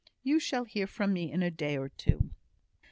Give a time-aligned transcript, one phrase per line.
[0.23, 2.31] You shall hear from me in a day or two."